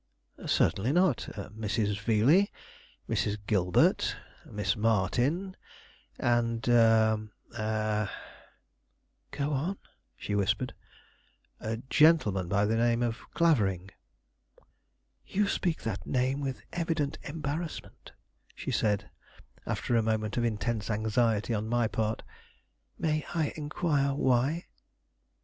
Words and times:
"Certainly 0.47 0.93
not. 0.93 1.29
Mrs. 1.31 1.99
Veeley, 1.99 2.49
Mrs. 3.07 3.37
Gilbert, 3.45 4.15
Miss 4.47 4.75
Martin, 4.75 5.55
and 6.17 6.67
a 6.67 7.27
a" 7.55 8.09
"Go 9.37 9.51
on," 9.53 9.77
she 10.17 10.33
whispered. 10.33 10.73
"A 11.59 11.77
gentleman 11.91 12.47
by 12.47 12.65
the 12.65 12.77
name 12.77 13.03
of 13.03 13.21
Clavering." 13.35 13.91
"You 15.23 15.47
speak 15.47 15.83
that 15.83 16.07
name 16.07 16.39
with 16.39 16.63
evident 16.73 17.19
embarrassment," 17.21 18.13
she 18.55 18.71
said, 18.71 19.07
after 19.67 19.95
a 19.95 20.01
moment 20.01 20.35
of 20.35 20.43
intense 20.43 20.89
anxiety 20.89 21.53
on 21.53 21.67
my 21.69 21.87
part. 21.87 22.23
"May 22.97 23.23
I 23.35 23.53
inquire 23.55 24.15
why?" 24.15 24.65